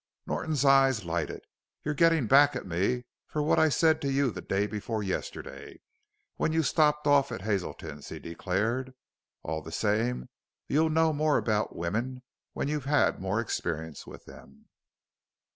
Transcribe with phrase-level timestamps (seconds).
[0.25, 1.45] Norton's eyes lighted.
[1.83, 5.79] "You're gettin' back at me for what I said to you the day before yesterday
[6.37, 8.95] when you stopped off at Hazelton's," he declared.
[9.43, 10.29] "All the same
[10.67, 14.69] you'll know more about women when you've had more experience with them.